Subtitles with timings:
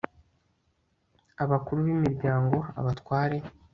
[1.43, 3.37] abakuru b'imiryango, abatware